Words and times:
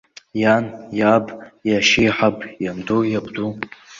Иан, 0.41 0.65
иаб, 0.99 1.25
иашьеиҳаб, 1.69 2.37
ианду, 2.65 3.01
иабду. 3.11 3.47